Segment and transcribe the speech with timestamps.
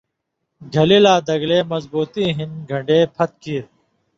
[0.73, 3.63] گھلی لا دگلے مضبوطی ہِن گن٘ڈے پھت کېر۔